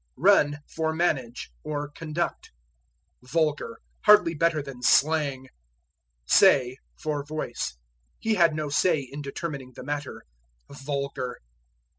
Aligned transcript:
Run 0.17 0.61
for 0.67 0.93
Manage, 0.93 1.51
or 1.61 1.89
Conduct. 1.89 2.49
Vulgar 3.21 3.81
hardly 4.05 4.33
better 4.33 4.59
than 4.63 4.81
slang. 4.81 5.47
Say 6.25 6.77
for 6.97 7.23
Voice. 7.23 7.77
"He 8.17 8.33
had 8.33 8.55
no 8.55 8.69
say 8.69 9.01
in 9.01 9.21
determining 9.21 9.73
the 9.73 9.83
matter." 9.83 10.23
Vulgar. 10.71 11.37